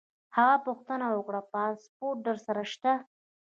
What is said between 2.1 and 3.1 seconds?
در سره شته؟